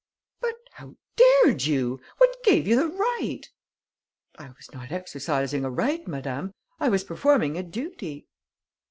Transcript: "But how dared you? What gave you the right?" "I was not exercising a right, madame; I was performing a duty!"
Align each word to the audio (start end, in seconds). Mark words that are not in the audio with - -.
"But 0.39 0.55
how 0.71 0.95
dared 1.15 1.61
you? 1.65 2.01
What 2.17 2.43
gave 2.43 2.65
you 2.65 2.75
the 2.75 2.87
right?" 2.87 3.43
"I 4.39 4.47
was 4.47 4.67
not 4.73 4.91
exercising 4.91 5.63
a 5.63 5.69
right, 5.69 6.07
madame; 6.07 6.55
I 6.79 6.89
was 6.89 7.03
performing 7.03 7.55
a 7.55 7.61
duty!" 7.61 8.27